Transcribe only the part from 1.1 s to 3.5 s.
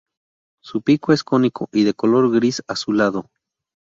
es cónico y de color gris azulado.